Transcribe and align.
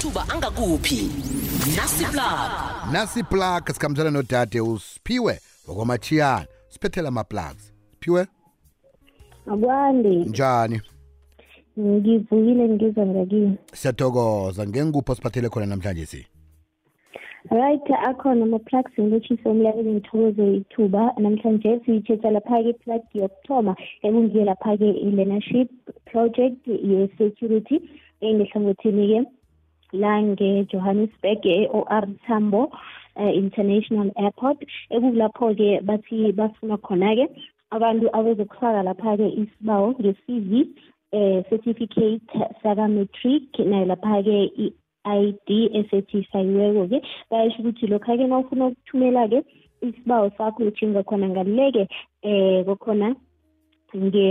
amathuba 0.00 0.24
angakuphi 0.34 1.10
nasiplug 1.76 2.50
nasiplug 2.92 3.68
sikhambisana 3.70 4.10
nodade 4.10 4.60
usiphiwe 4.60 5.38
wakwamathiyana 5.68 6.46
siphethela 6.68 7.08
ama-plugs 7.08 7.72
siphiwe 7.92 8.26
akwande 9.46 10.10
njani 10.14 10.80
ngivukile 11.80 12.68
ngiza 12.68 13.06
ngakini 13.06 13.56
siyathokoza 13.72 14.66
ngengikupho 14.66 15.14
siphathele 15.14 15.48
khona 15.48 15.66
namhlanje 15.66 16.06
si 16.06 16.26
right 17.50 17.88
akhona 18.08 18.44
ama-plugs 18.44 18.92
ngilotshise 19.00 19.48
umlaleli 19.48 19.92
ngithokoze 19.94 20.56
ithuba 20.56 21.02
namhlanje 21.18 21.80
siyithetha 21.84 22.30
lapha-ke 22.30 22.72
plug 22.72 23.02
yokuthoma 23.14 23.76
ekungiye 24.02 24.44
lapha-ke 24.44 24.88
i-learnership 25.06 25.70
project 26.12 26.60
ye-security 26.66 27.76
engehlangothini-ke 28.20 29.30
lange 29.92 30.66
Johannesburg 30.72 31.44
eOR 31.46 32.06
Tambo 32.26 32.72
uh, 33.16 33.34
International 33.34 34.12
Airport 34.16 34.58
ekulapho 34.90 35.54
ke 35.54 35.82
bathi 35.86 36.32
bafuna 36.32 36.76
khona 36.78 37.10
ke 37.16 37.26
abantu 37.72 38.08
abazokufaka 38.18 38.82
lapha 38.88 39.16
ke 39.18 39.26
isibawo 39.42 39.90
nge-CV 39.98 40.52
eh 41.12 41.42
certificate 41.48 42.28
saka 42.62 42.86
matric 42.88 43.50
nayo 43.66 43.86
lapha 43.92 44.22
ke 44.26 44.38
i-ID 44.66 45.48
esethifayiweko 45.78 46.82
ke 46.90 46.98
bayasho 47.30 47.58
ukuthi 47.62 47.86
lokho 47.90 48.12
ke 48.18 48.24
nawufuna 48.30 48.64
ukuthumela 48.70 49.22
ke 49.32 49.38
isibawo 49.86 50.30
sakho 50.38 50.62
uthinga 50.70 51.02
khona 51.08 51.26
ngaleke 51.34 51.82
eh 52.22 52.62
kokhona 52.66 53.08
nge 53.96 54.28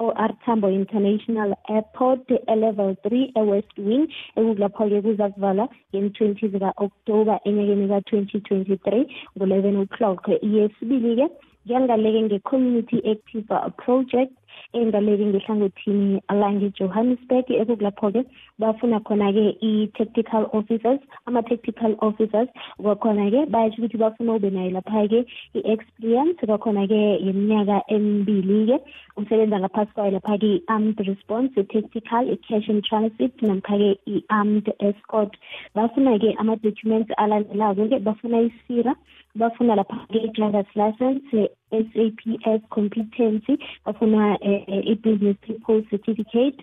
o-artambo 0.00 0.68
international 0.68 1.54
airport 1.68 2.28
Level 2.48 2.96
3 3.04 3.32
a 3.38 3.40
e-west 3.44 3.74
wing 3.88 4.04
ekukapho-ke 4.38 4.98
kuzakuvalwa 5.06 5.64
ngeni-twenty 5.92 6.44
zika 6.52 6.70
October, 6.86 7.36
enyakeni 7.48 7.86
ka-twenty 7.92 8.36
twenty-three 8.48 9.04
ngo-eleven 9.34 9.76
o'clock 9.84 10.20
yesibili-ke 10.54 11.26
kuyangaleke 11.64 12.20
nge-community 12.26 12.96
active 13.12 13.46
project 13.84 14.32
engameli 14.78 15.24
ngehlangothini 15.30 16.20
langejohannesburg 16.40 17.46
ekukulapho-ke 17.62 18.20
bafuna 18.62 18.98
khona-ke 19.08 19.44
i-tactical 19.70 20.44
officers 20.58 21.00
ama-tactical 21.28 21.92
officers 22.08 22.48
kwakhona-ke 22.82 23.40
bayatsho 23.54 23.78
ukuthi 23.82 23.98
bafuna 24.04 24.30
ube 24.38 24.50
nayo 24.56 24.70
lapha-ke 24.78 25.20
i-experience 25.58 26.38
kwakhona-ke 26.48 27.00
yeminyaka 27.26 27.76
emibili-ke 27.94 28.76
usebenza 29.18 29.56
ngaphasi 29.60 29.90
kwayo 29.96 30.10
lapha-ke 30.18 30.46
i-armed 30.62 30.98
response 31.12 31.50
i-tactical 31.60 32.24
i-cash 32.34 32.66
and 32.72 32.84
transit 32.84 33.32
namkha-ke 33.42 33.90
i-armed 34.16 34.66
escort 34.88 35.32
bafuna-ke 35.74 36.28
ama-documents 36.40 37.10
alandelako-ke 37.24 37.96
bafuna 38.06 38.38
isira 38.48 38.94
bafuna 39.34 39.72
lapha-ke 39.82 40.16
i-drivers 40.26 40.70
license 40.78 41.26
SAPS 41.70 42.62
competency 42.70 43.54
bafuna 43.84 44.36
eh, 44.40 44.84
i-business 44.92 45.36
people 45.46 45.78
certificate 45.90 46.58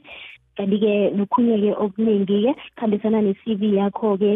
kanti-ke 0.58 0.94
nokhunye-ke 1.20 1.70
okuningi-ke 1.84 2.52
kuhambisana 2.76 3.20
ne-cv 3.24 3.62
yakho-ke 3.80 4.34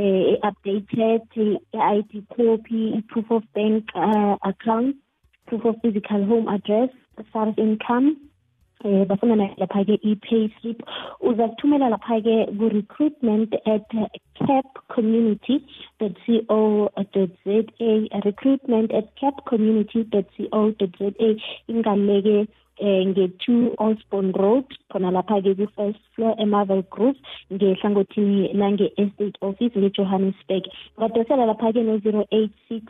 um 0.00 0.26
i-updated 0.32 1.24
i-i 1.76 1.98
d 2.08 2.12
copy 2.34 2.82
i-proof 2.98 3.28
of 3.36 3.42
bank 3.56 3.80
uh, 4.04 4.34
account 4.52 4.96
proof 5.46 5.62
of 5.70 5.74
physical 5.82 6.20
home 6.30 6.46
address 6.56 6.90
sars 7.32 7.54
income 7.66 8.06
um 8.84 8.94
eh, 8.94 9.04
bafuna 9.06 9.36
nayo 9.36 9.54
lapha-ke 9.58 9.94
i-payslip 10.02 10.78
uzakuthumela 11.20 11.88
lapha-ke 11.90 12.46
ku-recruitment 12.58 13.52
at 13.66 13.90
capcommunity 14.46 15.64
co 15.98 16.88
za 17.14 18.20
recruitment 18.24 18.92
at 18.94 19.06
capcommunity 19.16 20.04
co 20.52 20.70
za 20.78 21.34
ingaleke 21.68 22.46
um 22.80 22.88
eh, 22.88 23.04
nge-two 23.06 23.74
osborn 23.78 24.32
road 24.32 24.64
khona 24.92 25.10
lapha-ke 25.10 25.56
ku-first 25.56 25.98
floor 26.14 26.34
emarvel 26.38 26.82
group 26.90 27.16
ngehlangothini 27.52 28.52
lange-estate 28.54 29.34
office 29.40 29.74
ngejohannesburg 29.76 30.64
ngadosela 30.98 31.46
lapha-ke 31.46 31.82
no-zero 31.82 32.24
eight 32.30 32.52
six 32.68 32.84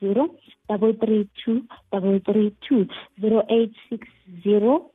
zero 0.00 0.30
double 0.68 0.92
three 0.94 1.28
two 1.44 1.62
double 1.92 2.20
three 2.20 2.52
two 2.68 2.86
zero 3.20 3.42
eight 3.48 3.74
six 3.90 4.06
zero 4.44 4.90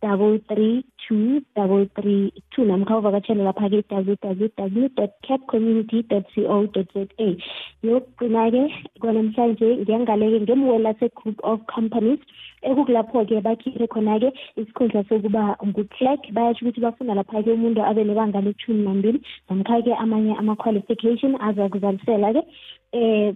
double 0.00 0.38
three 0.48 0.84
two 1.08 1.40
double 1.56 1.86
three 2.00 2.32
two 2.54 2.62
namkha 2.62 2.96
uvakatshele 2.98 3.42
lapha-ke 3.46 3.82
www 3.90 5.08
cap 5.26 5.40
community 5.48 6.02
co 6.08 6.20
za 6.30 7.34
yokugcina-ke 7.82 8.62
kwanamhlanje 9.00 9.68
ngiyangale-ke 9.82 10.40
ngemwela 10.46 10.94
se-group 11.00 11.38
of 11.42 11.58
companies 11.74 12.20
ekukulapho-ke 12.68 13.42
bakhiphe 13.46 13.86
khona-ke 13.94 14.28
isikhundla 14.60 15.02
sokuba 15.08 15.42
nguclerk 15.68 16.22
bayatsho 16.34 16.62
ukuthi 16.62 16.80
bafuna 16.84 17.18
lapha-ke 17.18 17.50
umuntu 17.58 17.82
abe 17.82 18.02
nebanga 18.04 18.40
lethumi 18.46 18.82
nambili 18.86 19.18
namkha-ke 19.50 19.92
amanye 20.02 20.34
ama-qualification 20.38 21.34
aza 21.46 21.68
kuzalisela-ke 21.72 22.42
um 22.94 23.34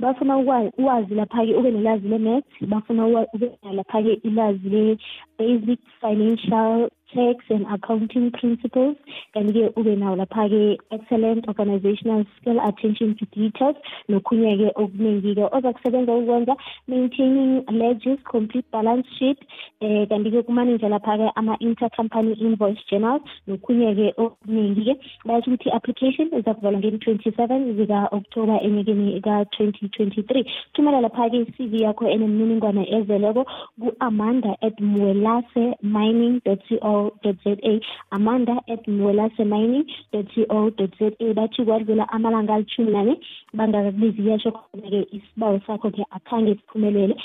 bafuna 0.00 0.36
ukwazi 0.38 1.12
lapha-ke 1.14 1.54
ube 1.58 1.70
nelazi 1.70 2.08
le-maths 2.12 2.66
bafuna 2.72 3.02
ube 3.34 3.48
lapha-ke 3.78 4.12
ilazi 4.28 4.68
le-basic 4.74 5.80
financial 6.02 6.78
tax 7.14 7.44
and 7.50 7.66
accounting 7.72 8.30
principles 8.38 8.96
and 9.34 9.52
ke 9.56 9.62
ube 9.80 9.90
nawo 10.02 10.16
lapha-ke 10.20 10.60
excellent 10.96 11.46
organizational 11.52 12.24
skill 12.38 12.60
attention 12.68 13.12
to 13.20 13.28
details 13.36 13.92
nokhunye-ke 14.14 14.68
okuningi-ke 14.84 15.44
oza 15.58 15.72
kusebenza 15.76 16.16
ukwenza 16.22 16.54
maintaining 16.94 17.52
ledges 17.82 18.18
complete 18.34 18.66
balance 18.76 19.12
sheet 19.18 19.44
um 19.88 20.06
kanti-ke 20.14 20.42
kumanenja 20.50 20.88
lapha-ke 20.96 21.28
ama-intercompany 21.42 22.32
invoice 22.48 22.82
journals 22.90 23.30
nokhunye-ke 23.52 24.06
okuningi-ke 24.26 24.94
bayasho 25.26 25.50
ukuthi 25.54 25.68
i-application 25.72 26.28
iza 26.40 26.54
kuvalwa 26.54 26.80
ngeni-27 26.80 27.40
zika-okthoba 27.80 28.56
enyekeni 28.66 29.20
ka-2023 29.28 30.28
thumela 30.74 31.00
lapha-ke 31.06 31.38
i-cv 31.44 31.72
yakho 31.86 32.08
enemniningwana 32.16 32.88
ezeleko 32.98 33.42
ku-amanda 33.80 34.50
at 34.68 34.76
muelase 34.92 35.64
mining 35.94 36.38
co 36.70 36.94
co.za 36.96 37.80
amanda 38.10 38.56
at 38.72 38.88
mwelasemaining.co.za 38.88 41.34
bathi 41.34 41.64
kwadlula 41.64 42.08
amalanga 42.08 42.54
alithumi 42.54 42.90
nane 42.90 43.16
bangakakubizi 43.54 44.22
kuyasho 44.22 44.52
khona-ke 44.52 45.00
isibawo 45.16 45.60
sakho 45.66 45.90
ke 45.90 46.02
akhange 46.10 46.54
siphumelele 46.54 47.16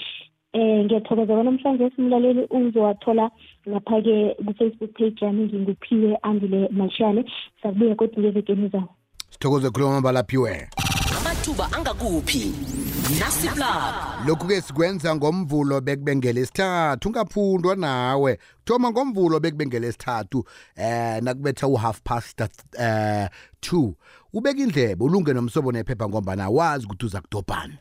eh 0.53 0.85
ngiyathokoza 0.85 1.33
kwanamhlanje 1.35 1.89
simlaleli 1.95 2.43
uzowathola 2.49 3.31
lapha-ke 3.65 4.29
ku-facebook 4.45 4.91
page 4.93 5.25
yami 5.25 5.43
nginguphiwe 5.47 6.15
andile 6.21 6.67
mashane 6.71 7.25
sakubuya 7.63 7.95
kodwa 7.95 8.19
ngevekeni 8.23 8.67
zawo 8.69 8.89
sithokoze 9.29 9.69
khuluma 9.71 10.01
balaphiwe 10.01 10.67
amathuba 11.41 11.69
angakuphi 11.77 12.53
nasipla 13.19 14.23
lokhu 14.27 14.47
ke 14.49 14.61
sikwenza 14.61 15.09
ngomvulo 15.15 15.75
bekubengele 15.81 16.41
isithathu 16.41 17.05
ungaphundwa 17.09 17.73
nawe 17.85 18.31
kuthoma 18.61 18.87
ngomvulo 18.91 19.35
bekubengele 19.43 19.85
isithathu 19.89 20.39
eh 20.85 21.17
nakubetha 21.23 21.67
u-half 21.67 21.99
past 22.07 22.37
eh 22.85 23.27
2 23.61 23.93
ubeka 24.33 24.59
indlebe 24.65 25.03
ulunge 25.03 25.33
nomsobo 25.33 25.71
nephepha 25.71 26.05
ngombana 26.09 26.45
wazi 26.57 26.85
ukuthi 26.85 27.05
uza 27.05 27.21
kudobhana 27.21 27.77